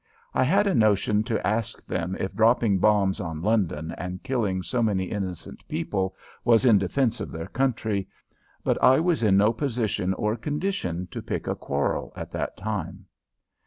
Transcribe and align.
I 0.33 0.43
had 0.45 0.65
a 0.65 0.73
notion 0.73 1.21
to 1.25 1.45
ask 1.45 1.85
them 1.85 2.17
if 2.19 2.33
dropping 2.33 2.79
bombs 2.79 3.19
on 3.19 3.43
London 3.43 3.91
and 3.99 4.23
killing 4.23 4.63
so 4.63 4.81
many 4.81 5.03
innocent 5.03 5.63
people 5.67 6.15
was 6.43 6.65
in 6.65 6.79
defense 6.79 7.19
of 7.19 7.29
their 7.29 7.45
country, 7.45 8.07
but 8.63 8.81
I 8.83 8.99
was 8.99 9.21
in 9.21 9.37
no 9.37 9.53
position 9.53 10.15
or 10.15 10.35
condition 10.37 11.05
to 11.11 11.21
pick 11.21 11.45
a 11.45 11.53
quarrel 11.53 12.13
at 12.15 12.31
that 12.31 12.57
time. 12.57 13.05